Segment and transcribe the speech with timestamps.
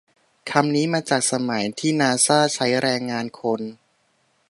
[0.51, 3.61] คำนี้มาจากสมัยที่นาซ่าใช้แรงงานคน